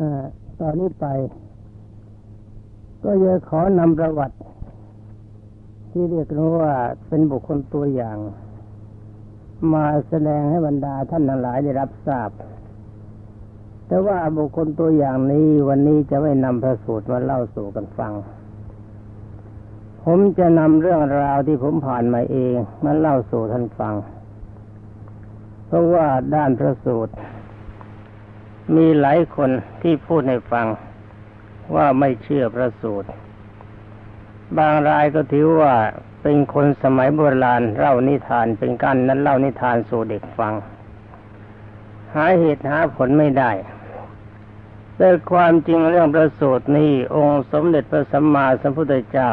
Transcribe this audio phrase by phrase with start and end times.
[0.00, 0.02] อ
[0.60, 1.06] ตอนนี้ไป
[3.02, 4.36] ก็จะขอนำประวัติ
[5.90, 6.28] ที่เรียก
[6.60, 6.74] ว่า
[7.08, 8.18] เป็นบุคคลตัวอย่าง
[9.72, 12.30] มาแสดงให้บรรดาท่านทั้งหลายได้รับทราบ
[13.86, 18.12] แต่ว่าบุคคลตัวอย่างนี้วันนี้จะไม่นำพระสูตรมาเล่าสู่กันฟัง
[20.04, 22.54] ผมจะนำเรื่องราวที่ผมผ่านมาเอง
[22.84, 23.94] มาเล่าสู่ท่านฟัง
[25.66, 27.12] เพราะว่าด้านพระสูตร
[28.76, 29.50] มีหลายคน
[29.82, 30.66] ที่พูดให้ฟัง
[31.74, 33.08] ว่าไม่เชื่อพระสูตร
[34.58, 35.74] บางรายก็ถือว่า
[36.22, 40.54] เป็นคนสมัยโบราณเล่านิทานเป็นการนั้นเล่านิทานสู่เด็กฟัง
[42.14, 43.50] หาเหตุหาผลไม่ได้
[44.96, 49.30] แต่ความจริงเรื่องประสูตรนี้องค์สมเด็จพระสัมมาสัมพุทธเจ้า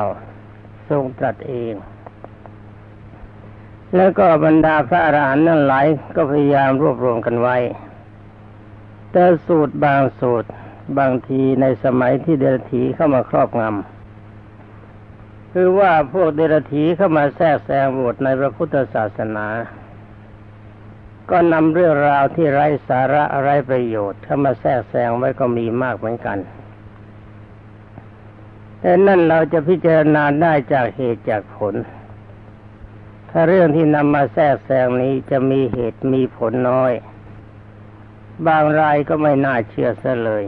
[0.90, 1.74] ทรงตรัสเอง
[3.96, 7.58] แล้วก็บรรดาพระอรหันต์นั้นหลายก็พยายามรวบรวมกันไว้
[9.12, 10.50] แต่สูตรบางสูตร
[10.98, 19.48] บางทีในสมัยที่เดรธีเข้ามาครอบงำคือว่าพวกเดรธีเข้ามาแทรกแซงบทในพระพุทธศาสนา
[21.30, 26.38] ก็นำเรื่องราวที่ไร้สาระไร้ประโยชน์เข้ามาแทรกแซงไว้ก็มีมากเหมือนกัน
[28.80, 31.76] แต่นั่นเราจะพิจารณาได้จากเหตุจากผล
[33.30, 36.92] ถ้าเรื่องที่นำมาแทรกแซงนี้จะมีเหตุมีผลน้อย
[38.46, 40.44] บางรายก็ไม่น่าเชื่อซะเลย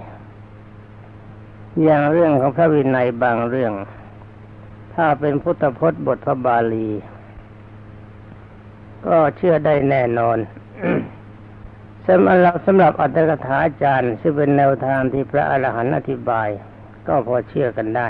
[1.84, 3.74] อย่างเรื่องของพระวินัยบางเรื่อง
[4.94, 6.90] ถ้าเป็นพุทธพจน์บทพระบาลี
[9.06, 10.38] ก็เชื่อได้แน่นอน
[12.08, 16.50] สำหรับสำหรับอัตถกถาจารย์ซึ่งเป็นแนวทางที่พระอรหันต์อธิบาย
[17.08, 18.10] ก็พอเชื่อกันได้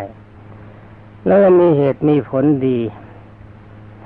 [1.26, 2.80] แล้วมีเหตุมีผลดี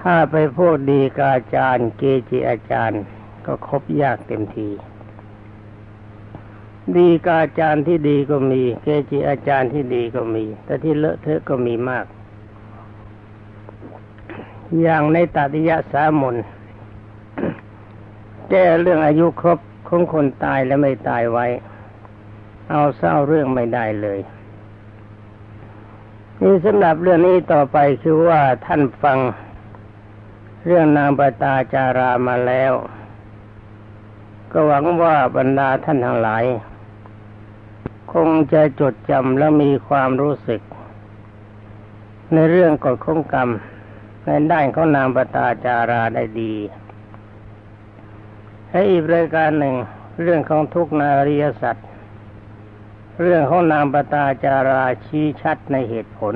[0.01, 3.01] ถ้าไปพูดดีกาจารย์ เกจิอาจารย์
[3.45, 4.69] ก็ครบยากเต็มที
[6.97, 12.05] ดีกาอาจารย์ที่ดีก็มี เกจิอาจารย์ที่ดีก็มี แต่ที่เลอะเทอะก็มีมาก
[14.81, 16.35] อย่างในตัติยะสามน
[18.49, 21.45] แก้เรื่องอายุครบของคนตายและไม่ตายไว้
[22.69, 24.19] เอาเศร้าเรื่องไม่ได้เลย
[26.41, 29.17] นี่สำหรับเรื่องนี้ต่อไปคือว่าท่านฟัง
[30.65, 32.73] เรื่องนางปตาจารามาแล้ว
[34.51, 36.43] ก็หวังว่าบรรดาท่านทั้งหลาย
[38.13, 40.61] คงจะจดจำและมีความรู้สึก
[42.33, 43.49] ในเรื่องกฎข้องกรรม
[44.25, 46.53] ในด้านของนางปตาจาราได้ดี
[48.69, 49.75] และอีกรายการหนึ่ง
[50.21, 51.87] เรื่องของทุกนาริยสัตว์
[53.21, 56.35] เรื่องของนางปตาจาราชี้ชัดในเหตุผล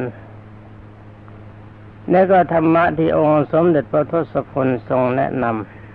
[2.11, 5.45] และก็ธรรมะที่องค์สมเด็จพระทศพลทรงแนะน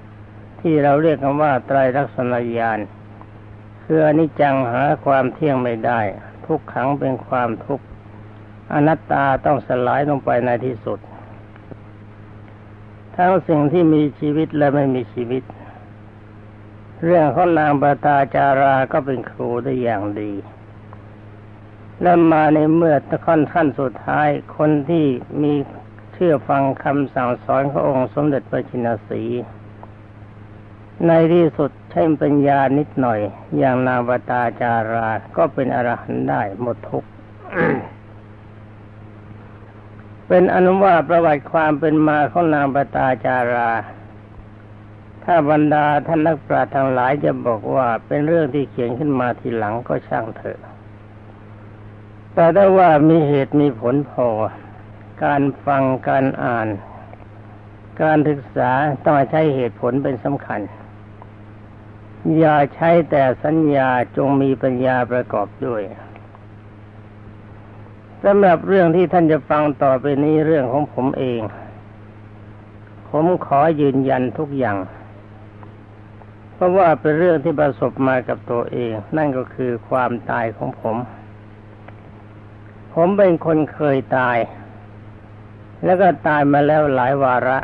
[0.04, 2.81] ำที่เราเรียกกันว่าไตรลักษณญาณ
[3.84, 6.00] คืออนิจจังหาความเที่ยงไม่ได้
[6.47, 7.84] ทุกขังเป็นความทุกข์
[8.72, 10.98] อนัตตาต้องสลายลงไปในที่สุด
[13.16, 15.43] ทั้งสิ่งที่มีชีวิตและไม่มีชีวิต
[17.04, 20.32] เรื่องของนางปตาจาราก็เป็นครูได้อย่างดี
[22.03, 25.06] แล้วมาในเมื่อตะค่อนขั้นสุดท้ายคนที่
[25.43, 25.53] มี
[26.12, 29.22] เชื่อฟังคำสั่งสอนขององค์สมเด็จพระชินสี
[31.06, 33.20] ในที่สุด ใช้ปัญญานิดหน่อย
[33.58, 37.08] อย่างนางปตาจารา ก็เป็นอรหันต์ได้หมดทุกข์
[40.28, 43.70] เป็นอนุว่าประวัติความเป็นมาของนางปตาจารา
[45.25, 50.58] ถ้าบรรดาท่านนักปราชญ์ทั้งหลายจะบอกว่าเป็นเรื่องที่เขียนขึ้นมาทีหลังก็ช่างเถอะ
[52.34, 54.28] แต่ถ้าว่ามีเหตุมีผลพอ
[55.25, 56.69] การฟังการอ่าน
[58.02, 58.70] การศึกษา
[59.04, 60.60] ต้องใช้เหตุผลเป็นสำคัญ
[62.38, 65.82] อย่าใช้แต่สัญญาจงมีปัญญาประกอบด้วย
[68.24, 71.40] สำหรับเรื่องที่ท่านจะฟังต่อไปนี้เรื่องของผมเอง
[73.10, 74.78] ผมขอยืนยันทุกอย่าง
[76.54, 80.96] เพราะว่าเป็นเรื่องที่ประสบมากับตัวเอง นั่นก็คือความตายของผม
[82.94, 84.38] ผมเป็นคนเคยตาย
[85.84, 87.58] แล้วก็ตายมาแล้วหลายวาระ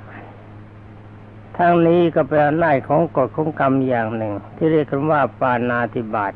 [1.58, 6.32] ทั้งนี้ก็เป็นอำนาจของกฎของกรรมอย่างหนึ่ง ที่เรียกกันว่าปานาติบาต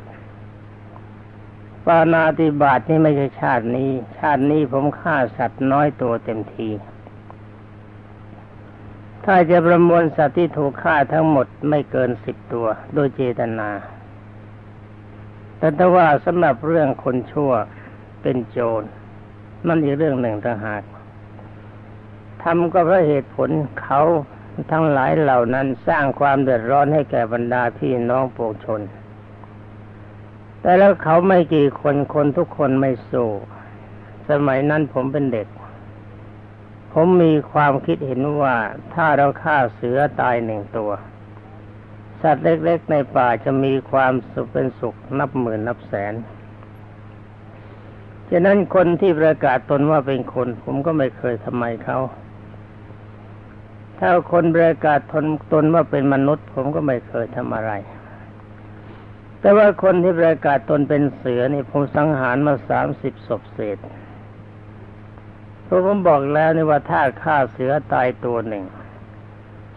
[1.87, 6.69] ปานาติบาตนี่ไม่ใช่ชาตินี้ ชาตินี้ผมฆ่าสัตว์น้อยตัวเต็มที
[9.25, 13.71] ถ้าจะประมวลสัตว์ที่ถูกฆ่าทั้งหมดไม่เกินสิบตัว โดยเจตนา
[15.59, 17.53] แต่ถ้าว่าสำหรับเรื่องคนชั่ว
[18.23, 18.83] เป็นโจร
[19.67, 20.83] นั่นอีกเรื่องหนึ่งต่างหาก
[22.43, 23.49] ทำก็เพราะเหตุผล
[23.83, 24.03] เขา
[24.71, 28.81] ทั้งหลายเหล่านั้นสร้างความเดือดร้อนให้แก่บรรดาพี่น้องปวงชน
[30.61, 33.31] แต่แล้วเขาไม่กี่คนคนทุกคนไม่สู้
[34.31, 35.49] สมัยนั้นผมเป็นเด็ก
[36.93, 38.57] ผมมีความคิดเห็นว่า
[38.95, 40.91] ถ้าเราฆ่าเสือตายหนึ่งตัว
[42.23, 46.15] สัตว์เล็กๆในป่าจะมีความสุขเป็นสุขนับหมื่นนับแสน
[48.31, 51.99] ฉะนั้นคนที่ประกาศตนว่าเป็นคน ผมก็ไม่เคยทำไมเขา
[54.05, 57.73] ถ้าคนประกาศตนตนว่าเป็นมนุษย์ ผมก็ไม่เคยทำอะไร
[59.41, 63.79] แต่ว่าคนที่ประกาศตนเป็นเสือนี่ผมสังหารมาสามสิบศพเศษ
[65.65, 68.65] เพราะผมบอกแล้วนี่ว่าถ้าฆ่าเสือตายตัวหนึ่ง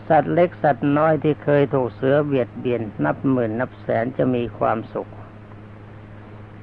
[0.10, 5.10] สัตว์เล็กสัตว์น้อยที่เคยถูกเสือเบียดเบียน นับหมื่นนับแสนจะมีความสุข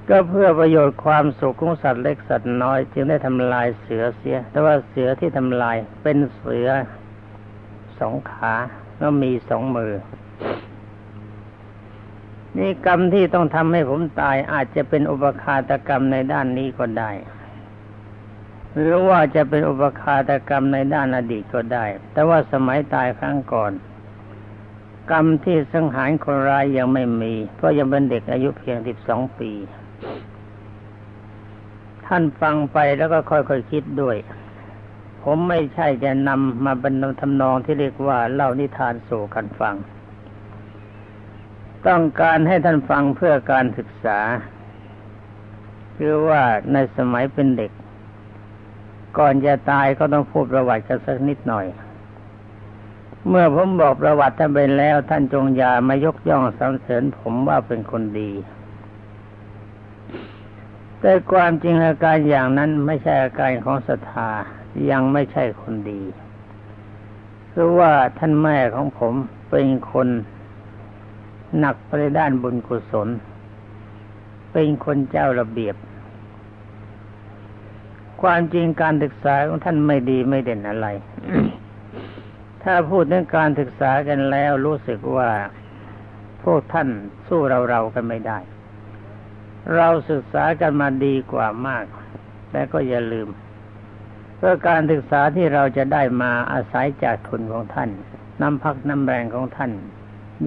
[0.09, 6.69] ก็เพื่อประโยชน์ความสุขของสัตว์เล็กสัตว์น้อย จึงได้ทำลายเสือเสีย แต่ว่าเสือที่ทำลายเป็นเสือ
[8.01, 8.53] สองขา
[8.99, 9.93] แล้วมีสองมือ
[12.59, 17.11] นี่กรรมที่ต้องทำให้ผมตายอาจจะเป็นอุปคาตกรรมในด้านนี้ก็ได้
[18.75, 23.73] หรือว่าจะเป็นอุปคาตกรรมในด้านอดีตก็ได้ แต่ว่าสมัยตายครั้งก่อน
[25.11, 29.51] กรรมที่สังหารคนร้ายยังไม่มี เพราะยังเป็นเด็กอายุเพียงสิบสองปี
[32.07, 34.17] ท่านฟังไปแล้วก็ค่อยๆคคิดด้วย
[35.23, 39.75] ผมไม่ใช่จะนำมาบรรทำนองที่เรียกว่าเล่านิทานสู่กันฟัง
[41.87, 44.19] ต้องการให้ท่านฟังเพื่อการศึกษา
[45.97, 46.43] คือว่า
[46.73, 47.73] ในสมัยเป็นเด็ก
[49.19, 51.67] ก่อนจะตายก็ต้องพูดประวัติกันสักนิดหน่อย
[53.29, 58.31] เมื่อผมบอกประวัติท่านไปแล้ว ท่านจงอย่ามายกย่องสรรเสริญผมว่าเป็นคนดี
[61.01, 64.31] แต่ความจริงอาการอย่างนั้นไม่ใช่อาการของศรัทธา
[64.91, 66.03] ยังไม่ใช่คนดี
[67.53, 69.15] คือว่าท่านแม่ของผม
[69.51, 70.09] เป็นคน
[71.59, 73.09] หนักไปด้านบุญกุศล
[74.53, 75.77] เป็นคนเจ้าระเบียบ
[78.23, 80.87] ความจริงการศึกษาของท่านไม่ดีไม่เด่นอะไร
[82.63, 85.31] ถ้าพูดเรื่องการศึกษากันแล้วรู้สึกว่า
[86.43, 86.89] พวกท่าน
[87.29, 88.39] สู้เราเรากันไม่ได้
[89.77, 91.85] เราศึกษากันมาดีกว่ามาก
[92.51, 93.29] แต่ก็อย่าลืม
[94.45, 97.91] พื่อการศึกษาที่เราจะได้มาอาศัยจากทุนของท่าน
[98.41, 99.73] น้ำพักน้ำแรงของท่าน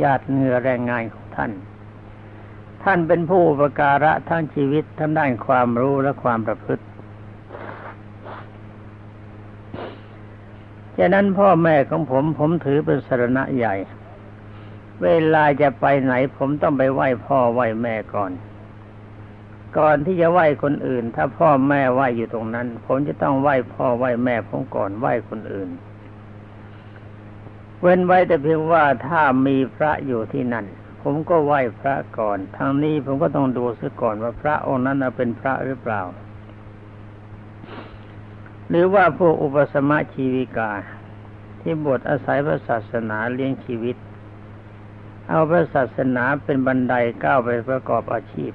[0.01, 1.51] ญาติเงื่อแรงงานของท่าน
[2.83, 6.85] ท่านเป็นผู้ประการะทั้งชีวิตทั้งด้านความรู้และความประพฤติ
[10.97, 13.75] ฉะนั้นพ่อแม่ของผมผมถือเป็นสรณะใหญ่
[15.03, 18.31] เวลาจะไปไหนผมต้องไปไหว้พ่อไหว้แม่ก่อน
[19.77, 25.69] ก่อนที่จะไหว้คนอื่น ถ้าพ่อแม่ไหว้อยู่ตรงนั้น ผมจะต้องไหว้พ่อไหว้แม่ผมก่อนไหว้คนอื่น
[27.81, 30.65] เว้นไว้แต่เพียงว่าถ้ามีพระอยู่ที่นั่น
[31.01, 36.01] ผมก็ไหว้พระก่อนทางนี้ผมก็ต้องดูซะก่อนว่าพระองค์นั้นเป็นพระหรือเปล่า
[38.69, 40.71] หรือว่าพวกอุปสมะชีวิกา
[41.61, 43.95] ที่บวชอาศัยพระศาสนาเลี้ยงชีวิต
[45.29, 46.93] เอาพระศาสนาเป็นบันได
[47.23, 48.51] ก้าวไปประกอบอาชีพ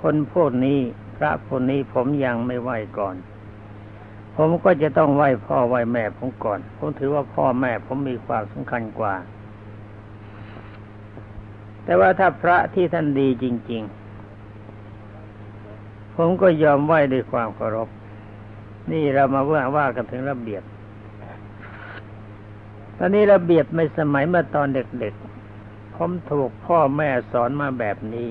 [0.00, 0.78] คนพวกนี้
[1.16, 3.16] พระพวกนี้ผมยังไม่ไหวก่อน
[4.36, 9.14] ผมก็จะต้องไหวพ่อไหวแม่ผมก่อน ผมถือว่าพ่อแม่ผมมีความสำคัญกว่า
[11.84, 13.82] แต่ว่าถ้าพระที่ท่านดีจริง
[15.08, 17.88] ๆ ผมก็ยอมไหวด้วยความเคารพ
[18.92, 20.62] นี่เรามาว่าว่ากันถึงระเบียบ
[22.96, 28.28] ตอนนี้ระเบียบในสมัยเมื่อตอนเด็กๆผมถูกพ่อแม่สอนมาแบบนี้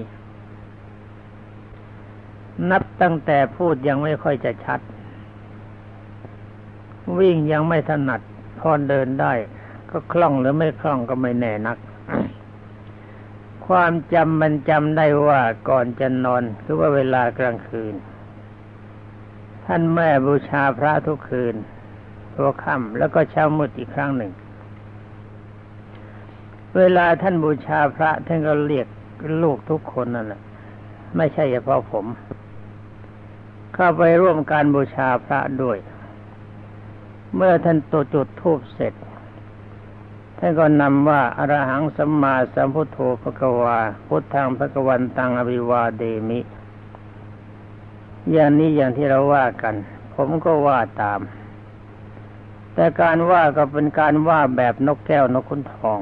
[2.72, 4.80] นับตั้งแต่พูดยังไม่ค่อยจะชัด
[7.20, 8.22] วิ่งยังไม่ถนัด
[8.60, 9.34] พอเดินได้
[9.90, 11.78] ก็คล่องหรือไม่คล่องก็ไม่แน่นัก
[13.68, 17.94] ความจำมันจำได้ว่าก่อนจะนอนคือว่าเวลากลางคืน
[19.66, 21.56] ท่านแม่บูชาพระทุกคืน
[22.34, 24.32] ทัวค่ำแล้วก็เช้ามืดอีกครั้งหนึ่ง
[26.78, 28.88] เวลาท่านบูชาพระท่านก็เรียก
[29.42, 30.42] ลูกทุกคนนั่นแหละ
[31.18, 32.06] ไม่ใช่เฉพาะผม
[33.80, 35.78] เข้าไปร่วมการบูชาพระด้วย
[37.36, 38.94] เมื่อท่านตัวจุดทูบเสร็จ
[40.38, 46.40] ท่านก็นำว่าอรหังสัมมาสัมพุทโธภะกวา พุทธังภะกวันตังอภิวาเดมิ
[48.32, 49.76] อย่างนี้อย่างที่เราว่ากัน
[50.14, 51.22] ผมก็ว่าตาม
[52.74, 56.00] แต่การว่าก็เป็นการว่าแบบนกแก้วนกขุนทอง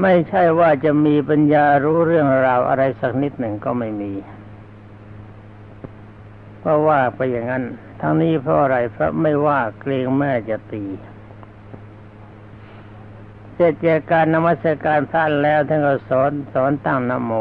[0.00, 4.12] ไม่ใช่ว่าจะมีปัญญารู้เรื่องราวอะไรสักนิดหนึ่งก็ไม่มี
[6.68, 7.64] พราะว่าไปอย่างนั้น
[8.00, 10.84] ทั้งนี้เพราะอะไรเพราะไม่ว่าเกรงแม่จะตี
[13.54, 17.32] เสร็จจากการนมัสการพระแล้วท่านก็สอนสอนตั้งนโม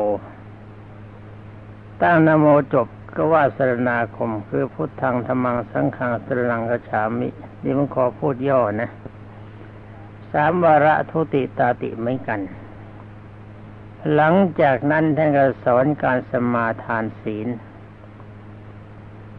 [2.02, 7.30] ตั้งนโมจบก็ว่าสรณาคม คือพุทธังธรรมังสังฆังสรนังกฉามิ
[7.64, 8.90] นี่มันขอพูดย่อนะ
[10.32, 12.40] สามวาระทุติตาติเหมือนกัน
[14.14, 17.50] หลังจากนั้นท่านก็สอนการสมาทานศีล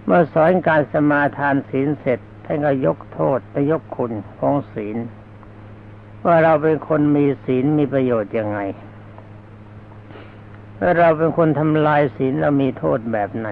[0.08, 4.96] เมื่อสอนการสมาทานศีลเสร็จท่านก็ยกโทษและยกคุณของศีล
[6.24, 8.58] ว่าเราเป็นคนมีศีลมีประโยชน์ยังไง
[10.78, 13.48] ถ้าเราเป็นคนทำลายศีลเรามีโทษแบบไหน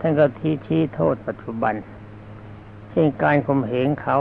[0.00, 1.74] ท่านก็ที่ชี้โทษปัจจุบัน
[2.90, 4.18] เช่นการข่มเหงเขา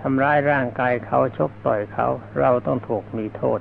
[0.00, 2.06] ทำร้ายร่างกายเขาชกต่อยเขา
[2.40, 3.60] เราต้องถูกมีโทษ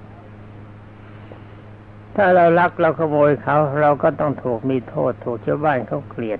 [2.16, 6.40] ถ้าเราลักเราขโมยเขา เราก็ต้องถูกมีโทษ ถูกชาวบ้านเขาเกลียด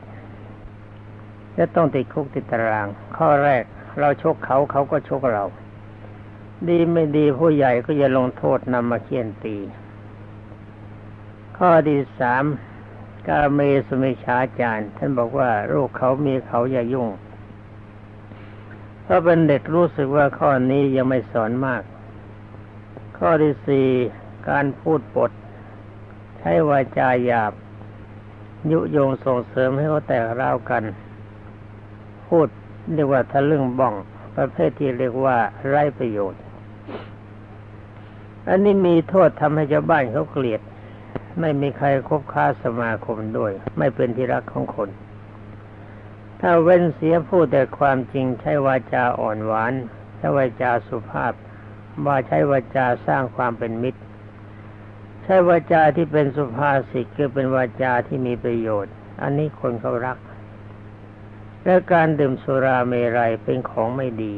[1.58, 2.88] จะต้องติดคุกติดตาราง
[3.18, 3.64] ข้อแรก
[4.00, 5.46] เราชกเขาเขาก็ชกเรา
[6.68, 9.58] ดีไม่ดีผู้ใหญ่ก็จะลงโทษนำมาเคี่ยนตี
[11.58, 12.44] ข้อที่สาม
[13.28, 17.10] กาเมสมิชาจารย์ ท่านบอกว่าลูกเขามีเขาอย่ายุ่ง
[19.04, 21.84] เพราะเป็นเด็กรู้สึกว่าข้อนี้ยังไม่สอนมาก
[23.18, 23.88] ข้อที่สี่
[24.50, 25.32] การพูดปด
[26.38, 27.54] ใช้วาจาหยาบ
[28.72, 30.84] ยุโยงส่งเสริมให้เขาแตกร้าวกัน
[32.30, 32.48] พูด
[32.94, 33.94] เรียกว่าทะลึ่งบ้อง
[34.36, 36.42] ประเภทที่เรียกว่าไร้ประโยชน์
[38.50, 40.62] อันนี้มีโทษทำให้ชาวบ้านเขาเกลียด
[41.40, 44.90] ไม่มีใครคบค้าสมาคมด้วย ไม่เป็นที่รักของคน
[46.40, 49.74] ถ้าเว้นเสียพูดแต่ความจริงใช้วาจาอ่อนหวาน
[50.16, 51.34] ใช้วาจาสุภาพ
[52.06, 54.02] ว่าใช้วาจาสร้างความเป็นมิตร
[55.24, 60.18] ใช้วาจาที่เป็นสุภาษิตคือเป็นวาจาที่มีประโยชน์ อันนี้คนเขารัก
[61.66, 64.36] และการดื่มสุราเมรัยเป็นของไม่ดี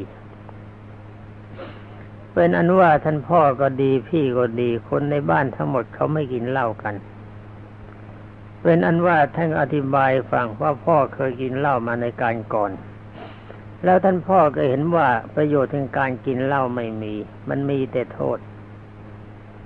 [2.34, 6.96] เป็นอันว่าท่านพ่อก็ดีพี่ก็ดีคนในบ้านทั้งหมดเขาไม่กินเหล้ากัน
[8.64, 12.72] เป็นอันว่าท่านอธิบายฟังว่าพ่อเคยกินเหล้ามาในการก่อน
[13.84, 17.14] แล้วท่านพ่อก็เห็นว่าประโยชน์ทางการกินเหล้าไม่มี
[17.50, 18.38] มันมีแต่โทษ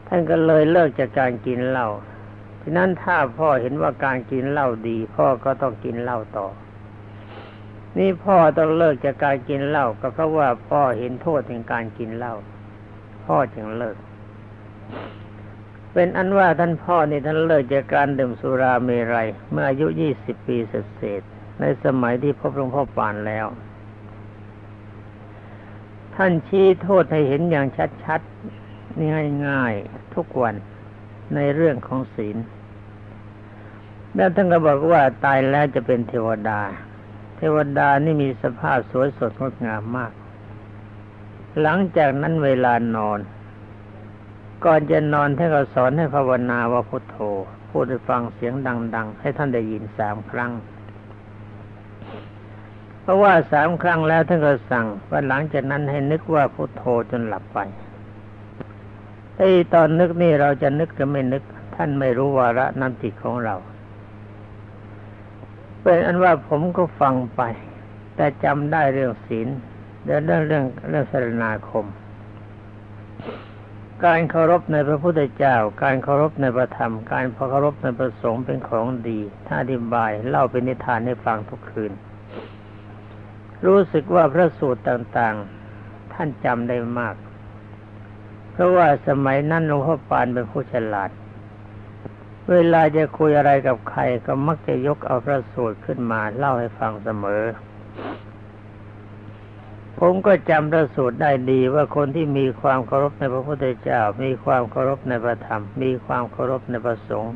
[0.07, 1.87] ท่านก็เลยเลิกจากการกินเหล้า
[2.61, 6.47] ฉะนั้นถ้าพ่อเห็นว่าการกินเหล้าดี พ่อก็ต้องกินเหล้าต่อ
[7.97, 12.35] นี่พ่อต้องเลิกจากการกินเหล้าก็เพราะว่าพ่อเห็นโทษในการกินเหล้า
[13.25, 13.97] พ่อจึงเลิก
[15.93, 21.21] เป็นอันว่าท่านพ่อนี่ท่านเลิกจากการดื่มสุราเมรัยเมื่ออายุยี่สิบปีเศษ
[21.59, 23.47] ในสมัยที่พบหลวงพ่อปานแล้ว
[26.15, 27.67] ท่านชี้โทษให้เห็นอย่าง
[28.03, 29.09] ชัดๆนี่
[29.47, 30.55] ง่ายๆทุกวัน
[31.35, 32.37] ในเรื่องของศีล
[34.15, 36.59] แล้วท่านก็บอกว่าตายแล้วจะเป็นเทวดา
[37.55, 40.11] วดานี่มีสภาพสวยสดงดงามมาก
[41.61, 43.19] หลังจากนั้นเวลานอน
[44.65, 47.17] ก่อนจะนอนท่านก็สอนให้ภาวนาว่าพุทโธ
[47.69, 48.53] พูดให้ฟังเสียง
[48.95, 50.51] ดัง ๆ ให้ท่านได้ยินสามครั้ง
[53.01, 57.59] เพราะว่าสามครั้งแล้วท่านก็สั่งว่าหลังจากนั้นให้นึกว่าพุทโธจนหลับไป
[59.37, 61.43] ไอ้ตอนนึกนี่เราจะนึกจะไม่นึก
[61.75, 63.55] ท่านไม่รู้วาระน้ำจิตของเรา
[65.83, 67.41] เป็นอันว่าผมก็ฟังไป
[68.15, 69.47] แต่จำได้เรื่องศีล
[70.05, 71.85] เรื่องเรื่องเรื่องเรื่องสรณาคม
[74.05, 81.91] การเคารพในพระพุทธเจ้า การเคารพในพระธรรม การเคารพในพระสงฆ์เป็นของดี ถ้าอธิบายเล่าเป็นนิทานให้ฟังทุกคืน
[83.65, 87.15] รู้สึกว่าพระสูตรต่างๆ ท่านจำได้มาก
[88.51, 91.09] เพราะว่าสมัยนั้นหลวงพ่อปานเป็นผู้ฉลาด
[92.51, 97.43] เวลาจะคุยอะไรกับใครก็มักจะยกเอาพระสูตรขึ้นมาเล่าให้ฟังเสมอ
[99.99, 107.33] ผมก็จำพระสูตรได้ดีว่าคนที่มีความเคารพในพระพุทธเจ้า มีความเคารพในพระธรรม มีความเคารพในพระสงฆ์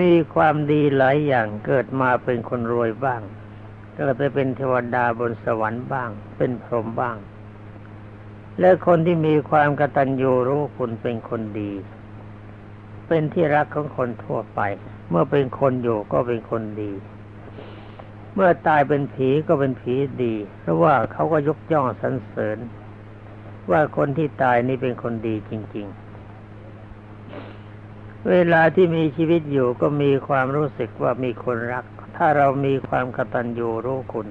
[0.00, 3.22] มีความดีหลายอย่างเกิดมาเป็นคนรวยบ้าง
[3.96, 7.16] เกิดไปเป็นเทวดาบนสวรรค์บ้าง เป็นพรหมบ้าง
[8.60, 11.72] และคนที่มีความกตัญญูรู้คุณเป็นคนดี
[13.10, 14.60] เป็นที่รักของคนทั่วไป
[15.10, 16.92] เมื่อเป็นคนอยู่ก็เป็นคนดี
[18.34, 22.58] เมื่อตายเป็นผีก็เป็นผีดี เพราะว่าเขาก็ยกย่องสรรเสริญ
[23.70, 25.86] ว่าคนที่ตายนี่เป็นคนดีจริง
[27.50, 31.84] ๆ เวลาที่มีชีวิตอยู่ก็มีความรู้สึกว่ามีคนรัก
[32.16, 34.28] ถ้าเรามีความกตัญญูรู้คุณ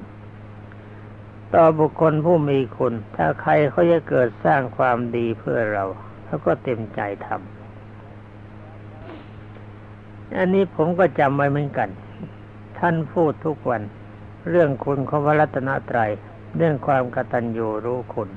[1.53, 5.86] ต่อบุคคลผู้มีคุณ ถ้าใครเขาจะเกิดสร้างความดีเพื่อเรา
[6.25, 7.58] เขาก็เต็มใจทำ
[10.38, 11.89] อันนี้ผมก็จำไว้เหมือนกัน
[12.79, 13.81] ท่านพูดทุกวัน
[14.50, 16.12] เรื่องคุณของพระรัตนตรัย
[16.57, 18.29] เรื่องความกตัญญูรู้คุณ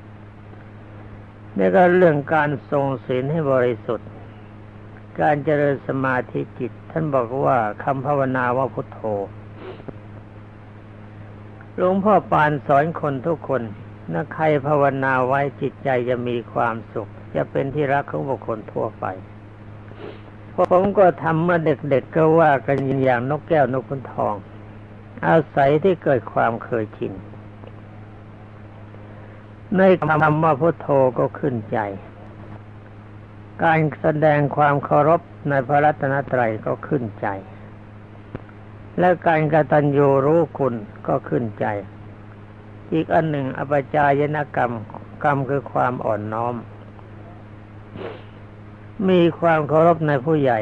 [1.57, 4.09] นี่ก็เรื่องการทรงศีลให้บริสุทธิ์
[5.21, 8.99] การเจริญสมาธิจิต ท่านบอกว่าคำภาวนาว่าพุทโธ
[11.75, 13.63] หลวงพ่อปานสอนคนทุกคน
[14.13, 19.05] ถ้าใครภาวนาไว้จิตใจจะมีความสุข จะเป็นที่รักของบุคคลทั่วไป
[20.55, 24.35] ผมก็ทำเมื่อเด็กๆก็ว่ากันอย่างนกแก้วนกขุนทอง
[25.27, 27.13] อาศัยที่เกิดความเคยชิน
[29.77, 30.87] ในคำว่าพุทโธ
[31.19, 31.79] ก็ขึ้นใจ
[33.63, 37.27] การแสดงความเคารพในพระรัตนตรัยก็ขึ้นใจ
[38.99, 40.73] และการกตัญญูรู้คุณ
[41.07, 41.65] ก็ขึ้นใจ
[42.93, 44.73] อีกอันหนึ่งอปจายนกรรม
[45.23, 46.55] กรรมคือความอ่อนน้อม
[49.09, 50.59] มีความเคารพในผู้ใหญ่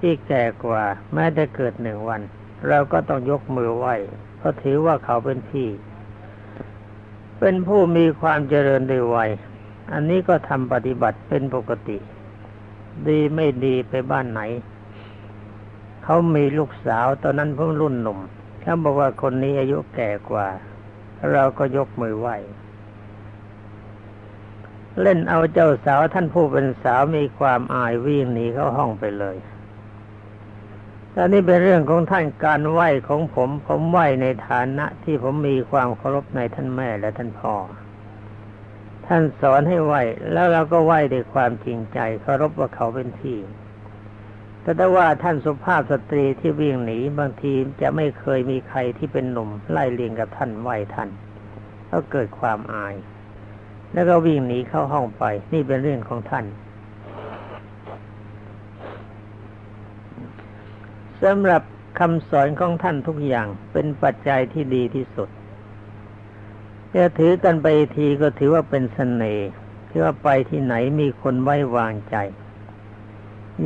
[0.00, 0.82] ที่แก่กว่า
[1.14, 2.20] แม้แต่เกิดหนึ่งวัน
[2.68, 3.94] เราก็ต้องยกมือไหว้
[4.36, 5.68] เพราะถือว่าเขาเป็นพี่
[7.40, 9.30] เป็นผู้มีความเจริญโดยวัย
[9.92, 11.98] อันนี้ก็ทำปฏิบัติเป็นปกติ
[13.08, 14.40] ดีไม่ดีไปบ้านไหน
[16.04, 18.18] เขามีลูกสาวตอนนั้นเพิ่งรุ่นหนุ่ม
[18.60, 20.46] เขาบอกว่าคนนี้อายุแก่กว่า
[21.32, 22.36] เราก็ยกมือไหว้
[25.02, 29.36] เล่นเอาเจ้าสาวท่านผู้เป็นสาวมีความอายวิ่งหนีเข้าห้องไปเลย
[31.16, 37.54] อันนี้เป็นเรื่องของท่านการไหว้ของผม ผมไหว้ในฐานะที่ผมมีความเคารพในท่านแม่และท่านพ่อ
[39.06, 40.02] ท่านสอนให้ไหว้
[40.32, 43.38] แล้วเราก็ไหว้ด้วยความจริงใจเคารพว่าเขาเป็นที่
[44.62, 51.10] แต่ถ้าว่าท่านสุภาพสตรีที่วิ่งหนีบางทีจะไม่เคยมีใครที่เป็นหนุ่มไล่เลียงกับท่านไหว้ท่าน
[51.90, 52.94] ก็เกิดความอาย
[53.92, 56.44] แล้วก็วิ่งหนีเข้าห้องไป นี่เป็นเรื่องของท่าน
[61.22, 61.62] สำหรับ
[61.98, 65.28] คำสอนของท่านทุกอย่างเป็นปัจจัยที่ดีที่สุด
[66.94, 67.66] จะถือกันไป
[67.96, 69.48] ทีก็ถือว่าเป็นสเสน่ห์
[69.88, 72.16] ที่ว่าไปที่ไหนมีคนไว้วางใจ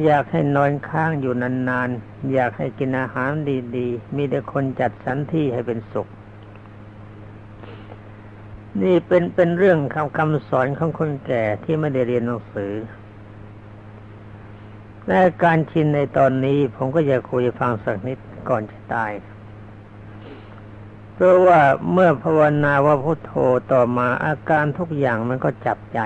[0.05, 3.31] อยากให้นอนค้างอยู่นานๆ อยากให้กินอาหาร
[3.77, 6.09] ดีๆ มีแต่คนจัดสรรที่ให้เป็นสุข
[8.81, 12.73] นี่เป็นเป็นเรื่องคำคำสอนของคนแก่ที่ไม่ได้เรียนหนังสือ
[15.09, 19.13] และการชินในตอนนี้ผมก็จะคุยฟังสักนิดก่อนจะตาย
[21.15, 21.61] เพราะว่า
[21.93, 23.33] เมื่อภาวนาว่าพุโทโธ
[23.73, 26.01] ต่อมาอาการทุกอย่างมันก็จับใจ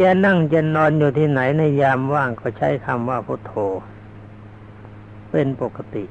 [0.00, 3.52] จะนั่งจะนอนอยู่ที่ไหนในยามว่างก็ใช้คำว่าพุโทโธ
[5.30, 6.04] เป็นปกติ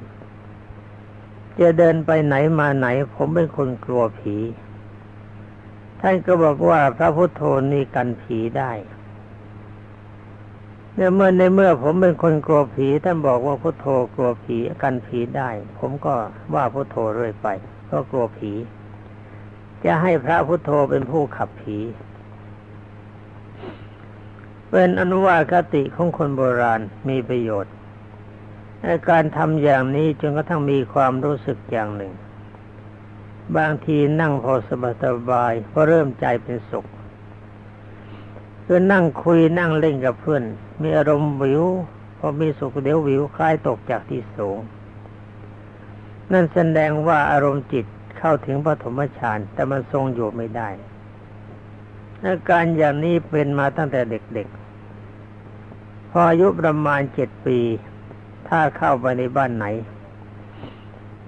[1.60, 4.36] จะเดินไปไหนมาไหน ผมเป็นคนกลัวผี
[6.00, 8.72] ท่านก็บอกว่าพระพุทโธนี่กันผีได้
[10.94, 16.14] เนี่ยเมื่อในเมื่อผมเป็นคนกลัวผีท่านบอกว่าพุทโธกลัวผีกันผีได้ ผมก็
[16.54, 17.46] ว่าพุทโธเรื่อยไป
[17.90, 18.52] ก็กลัวผี
[19.84, 21.78] จะให้พระพุทโธเป็นผู้ขับผี
[24.70, 27.74] เป็นอนุวาคติของคนโบราณมีประโยชน์
[29.10, 32.12] การทำอย่างนี้จนกระทั่งมีความรู้สึกอย่างหนึ่ง
[33.56, 34.54] บางทีนั่งพอ
[35.04, 36.86] สบายๆพอเริ่มใจเป็นสุข
[38.64, 40.42] คือนั่งคุยนั่งเล่นกับเพื่อน
[40.82, 41.64] มีอารมณ์วิว
[42.18, 44.58] พอมีสุขเดี๋ยววิวคล้ายตกจากที่สูง
[46.32, 47.86] นั่นแสดงว่าอารมณ์จิต
[48.18, 50.68] เข้าถึงปฐมฌานแต่มันทรงอยู่ไม่ได้
[52.24, 57.58] อาการอย่างนี้เป็นมาตั้งแต่เด็กๆ พออายุประมาณเจ็ดปี
[58.48, 59.66] ถ้าเข้าไปในบ้านไหน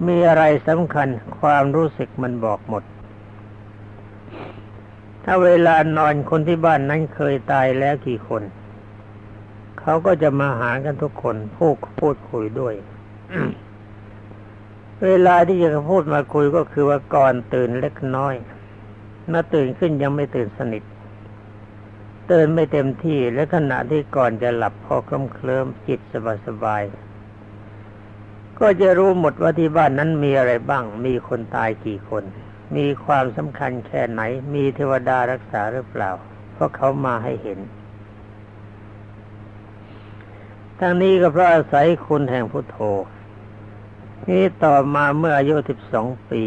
[0.07, 1.07] มีอะไรสำคัญ
[1.39, 2.83] ความรู้สึกมันบอกหมด
[5.23, 8.43] ถ้าเวลานอนคนที่บ้านนั้นเคยตายแล้วกี่คน
[9.79, 12.73] เขาก็จะมาหากันทุกคนพูดพูดคุยด้วย
[15.05, 18.35] เวลาที่จะพูดมาคุยก็คือว่าก่อนตื่นเล็กน้อย
[19.29, 20.83] เมาตื่นขึ้นยังไม่ตื่นสนิท
[22.31, 26.81] ตื่นไม่เต็มที่และขณะที่ก่อนจะหลับพอเคลิ้มเคลิมจิตสบายสบาย
[28.59, 32.23] ก็จะรู้หมดว่าที่บ้านนั้นมีอะไรบ้าง มีคนตายกี่คน
[32.75, 34.21] มีความสำคัญแค่ไหน
[34.53, 36.11] มีเทวดารักษาหรือเปล่า
[36.53, 37.59] เพราะเขามาให้เห็น
[40.79, 42.77] ทั้งนี้ก็เพราะอาศัยคุณแห่งพุทโธ
[44.29, 46.43] นี่ต่อมาเมื่ออายุสิบสองปี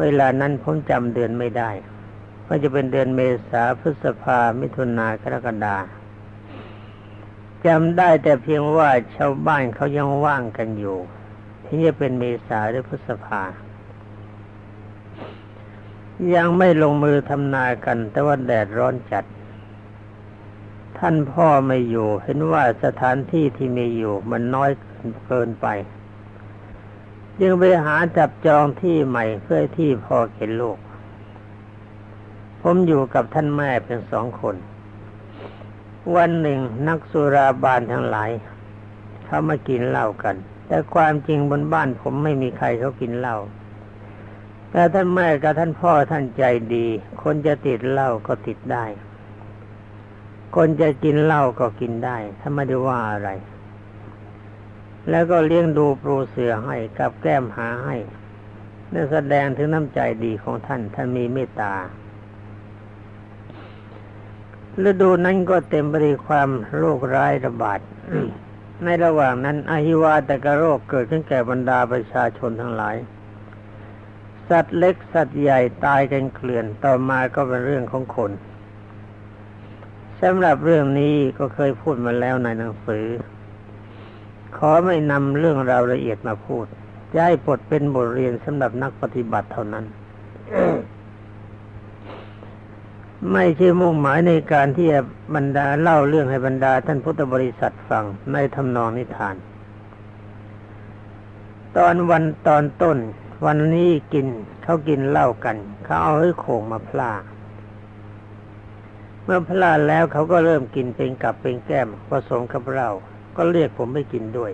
[0.00, 1.70] เวลานั้นผมจำเดือนไม่ได้
[2.46, 5.76] ว่าจะเป็นเดือนเมษาพฤษภามิถุนากรกฎา
[7.66, 10.98] จำได้แต่เพียงว่าชาวบ้านเขายังว่างกันอยู่
[11.66, 13.42] ที่จะเป็นเมษาหรือพฤษภา
[16.34, 19.24] ยังไม่ลงมือทำนากัน แต่ว่าแดดร้อนจัด
[20.98, 24.70] ท่านพ่อไม่อยู่ เห็นว่าสถานที่ที่มีอยู่มันน้อย
[25.26, 25.66] เกินไป
[27.40, 30.78] จึงไปหาจับจองที่ใหม่เพื่อที่พ่อเข็นลูก
[32.68, 34.56] ผมอยู่กับท่านแม่เป็นสองคน
[36.16, 38.30] วันหนึ่งนักสุราบานทั้งหลาย
[39.24, 43.36] เขามากินเหล้ากัน แต่ความจริงบนบ้านผมไม่มีใครเขากินเหล้า
[44.70, 46.86] แต่ท่านแม่กับท่านพ่อท่านใจดี
[47.22, 48.84] คนจะติดเหล้าก็ติดได้
[50.56, 53.30] คนจะกินเหล้าก็กินได้ถ้าไม่ได้ว่าอะไร
[55.10, 57.96] แล้วก็เลี้ยงดูปรูเสือให้กับแก้มหาให้
[58.92, 61.74] นั่นแสดงถึงน้ำใจดีของท่านท่านมีเมตตา
[64.84, 67.80] ฤดูนั้นก็เต็มไปด้วยความโรคร้ายระบาด
[68.84, 72.96] ในระหว่างนั้นอหิวาตกโรคเกิดขึ้นแก่บรรดาประชาชนทั้งหลาย
[74.48, 78.30] สัตว์เล็กสัตว์ใหญ่ตายกันเกลื่อนต่อมาก็เป็นเรื่องของคน
[80.22, 83.06] สำหรับเรื่องนี้ก็เคยพูดมาแล้วในหนังสือ
[84.56, 86.66] ขอไม่นำเรื่องราวละเอียดมาพูด
[87.12, 89.84] จะให้บทเป็นบทเรียนสำหรับนักปฏิบัติเท่านั้น
[93.32, 95.00] ไม่ใช่มุ่งหมายในการที่จะ
[95.34, 99.36] บรรดาเล่าเรื่องให้บรรดาท่านพุทธบริษัทฟังในทำนองนิทาน
[101.76, 102.98] ตอนวันตอนต้น
[103.44, 104.26] วันนี้กิน
[104.62, 107.12] เขากินเหล้ากัน เขาเอาให้โขงมาพลา
[109.24, 112.90] เมื่อพลาแล้วเขาก็เริ่มกินเป็นกับเป็นแก้มผสมกับเหล้า
[113.36, 114.52] ก็เรียกผมไปกินด้วย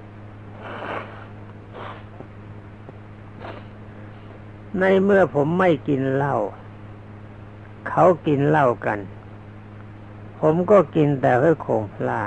[4.78, 6.36] ในเมื่อผมไม่กินเหล้า
[7.88, 8.98] เขากินเหล้ากัน
[10.40, 12.22] ผมก็กินแต่เพื่อโคงพลา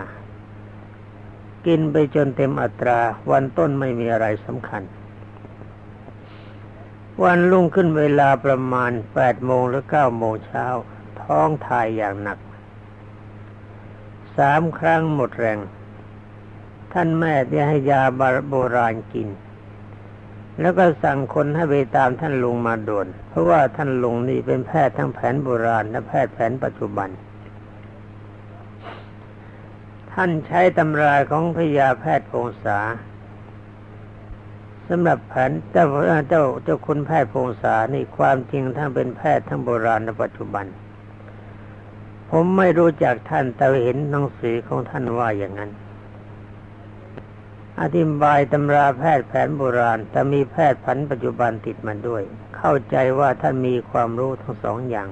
[1.67, 2.99] กินไปจนเต็มอัตรา
[3.31, 4.83] วันต้นไม่มีอะไรสำคัญ
[7.23, 10.65] วันรุ่งขึ้นเวลาประมาณแปดโมงหรือเก้าโมงเช้า
[11.21, 12.39] ท้องทายอย่างหนัก
[14.37, 15.59] สามครั้งหมดแรง
[16.93, 18.01] ท่านแม่ได้ให้ยา
[18.49, 19.27] โบราณกิน
[20.61, 27.09] แล้วก็สั่งคนให้ไปตามท่านลุงมาด่วน เพราะว่าท่านลุงนี่เป็นแพทย์ทั้งแผนโบราณและแพทย์แผนปัจจุบัน
[30.13, 32.79] ท่านใช้ตำราของพยาแพทย์พงษา
[34.89, 35.85] สำหรับแผนเจ้า
[36.29, 40.65] เจ้าเจ้าคุณแพทย์พงษานี่ความจริงท่านเป็นแพทย์ทั้งโบราณและปัจจุบัน
[42.29, 45.71] ผมไม่รู้จักท่านแต่เห็นหนังสือของท่านว่าอย่างนั้น
[47.81, 52.23] อธิบายตำราแพทย์แผนโบราณ แต่มีแพทย์ผันปัจจุบันติดมาด้วย
[52.57, 55.09] เข้าใจว่าท่านมีความรู้ทั้งสองอย่าง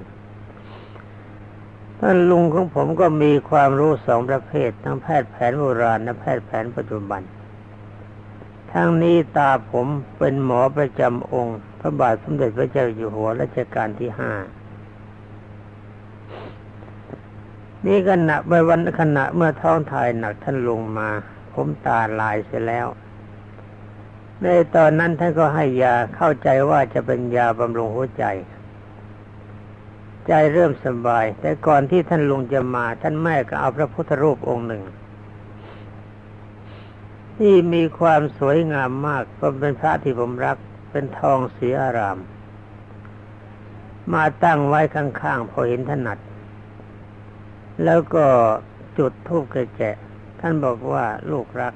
[1.99, 7.21] ท่านลุงของผมก็มีความรู้สองประเภท ทั้งแพทย์แผนโบราณและแพทย์แผนปัจจุบัน
[8.71, 14.31] ทั้งนี้ตาผมเป็นหมอประจำองค์ พระบาทสมเด็จพระเจ้าอยู่หัวรัชกาลที่ห้า
[17.85, 21.09] นี่ขณะเมื่อวันขณะเมื่อท้องถ่ายหนักท่านลงมา
[21.53, 22.87] ผมตาลายเสียแล้ว
[24.41, 28.25] ในตอนนั้นท่านก็ให้ยาเข้าใจว่าจะเป็นยาบำรุงหัวใจ
[30.27, 34.83] ใจเริ่มสบาย แต่ก่อนที่ท่านลุงจะมาท่านแม่ก็เอาพระพุทธรูปองค์หนึ่ง
[37.37, 40.57] ที่มีความสวยงามมากเพราะเป็นพระที่ผมรัก
[40.91, 42.17] เป็นทองสีอาราม
[44.13, 46.17] มาตั้งไว้ข้างๆพอเห็นถนัด
[47.83, 48.25] แล้วก็
[48.97, 49.81] จุดทูบกระแจ
[50.45, 51.73] ท่านบอกว่าลูกรัก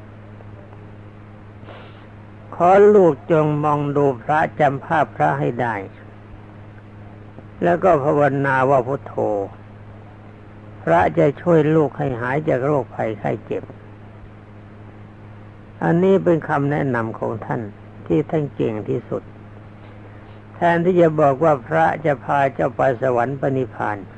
[2.55, 5.75] ขอลูกจงมองดูพระจำภาพพระให้ได้
[7.63, 9.13] แล้วก็ภาวนาว่าพุทโธ
[10.83, 13.63] พระจะช่วยลูกให้หายจากโรคภัยไข้เจ็บ
[15.83, 17.61] อันนี้เป็นคำแนะนำของท่าน
[18.07, 19.23] ที่ท่านเก่งที่สุด
[20.55, 24.16] แทนที่จะบอกว่าพระจะพาเจ้าไปสวรรค์ปณิพานธ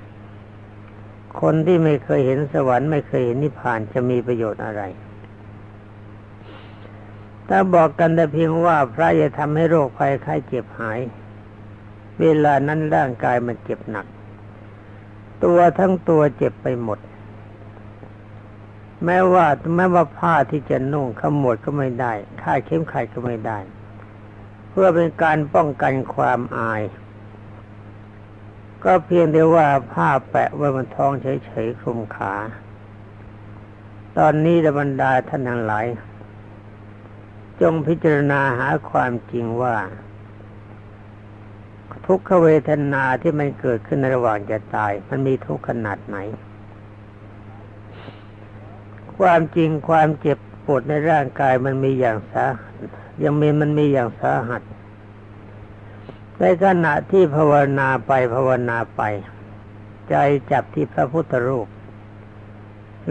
[1.41, 4.81] คนที่ไม่เคยเห็นสวรรค์ไม่เคยเห็นนิพพานจะมีประโยชน์อะไร
[7.49, 10.99] ถ้าบอกกันแต่เพียงว่าพระจะทำให้โรคภัยไข้เจ็บหาย
[12.19, 14.05] เวลานั้นร่างกายมันเจ็บหนัก
[15.43, 16.99] ตัวทั้งตัวเจ็บไปหมด
[19.05, 23.59] แม้ว่าแม้ว่าผ้าที่จะนุ่งขมวดก็ไม่ได้ค่าเข้มขัดก็ไม่ได้
[24.69, 26.81] เพื่อเป็นการป้องกันความอาย
[28.83, 32.33] ก็เพียงแต่ว่าผ้าแปะไว้บนท้องเฉยๆคลุมขา
[34.17, 35.85] ตอนนี้บรรดาท่านทั้งหลาย
[37.61, 39.75] จงพิจารณาหาความจริงว่า
[42.05, 46.17] ทุกขเวทนาที่มันเกิดขึ้นในระหว่างจะตาย มันมีทุกข์ขนาดไหน
[49.17, 52.45] ความจริงความเจ็บปวดในร่างกายมันมีอย่างสา
[53.23, 54.61] ยังมีมันมีอย่างสาหัส
[56.39, 59.01] ในขณะที่ภาวนาไปภาวนาไป
[60.09, 60.15] ใจ
[60.51, 61.67] จับที่พระพุทธรูป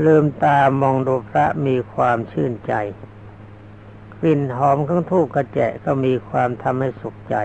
[0.05, 2.75] ลืมตามองดูพระมีความชื่นใจ
[4.21, 7.37] กลิ่นหอมของทูกกระแจก็มีความทำให้สุขใจ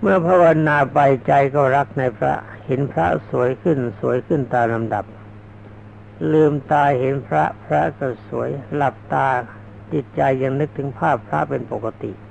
[0.00, 2.34] เมื่อภาวนาไปใจก็รักในพระ
[2.64, 5.04] เห็นพระสวยขึ้นสวยขึ้นตามลำดับ
[6.32, 9.28] ลืมตาเห็นพระพระก็สวย หลับตา
[9.92, 12.27] จิตใจยังนึกถึงภาพพระเป็นปกติเ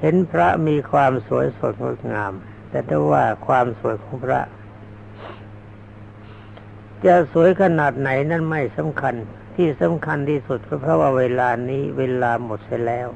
[0.00, 2.32] เห็นพระมีความสวยสดงดงาม
[2.70, 4.40] แต่ถ้าว่าความสวยของพระ
[7.04, 9.14] จะสวยขนาดไหนนั่นไม่สำคัญ
[9.56, 13.08] ที่สำคัญที่สุดก็เพราะว่าเวลานี้เวลาหมดเสียแล้ว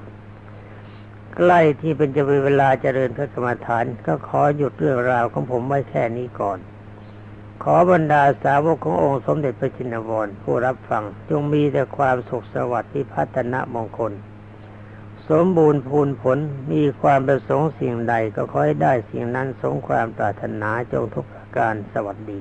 [1.36, 6.58] ใกล้ที่เป็นจะเป็นเวลาเจริญพระกรรมฐาน ก็ขอหยุดเรื่องราวของผมไว้แค่นี้ก่อน
[7.62, 14.12] ขอบรรดาสาวกขององค์สมเด็จพระจินวรผู้รับฟัง จงมีแต่ความสุขสวัสดิ์ที่พัฒนามงคล
[15.34, 16.38] สมบูรณ์พูนผล
[16.72, 22.40] มีความประสงค์สิ่งใดก็ขอให้ได้สิ่งนั้นสงความปรารถนาจงทุกประการสวัสดี